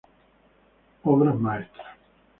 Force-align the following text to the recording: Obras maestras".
Obras 1.03 1.35
maestras". 1.39 1.95